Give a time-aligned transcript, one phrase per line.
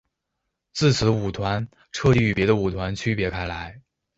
[0.73, 3.79] 自此舞团彻底与别的舞团区别开来。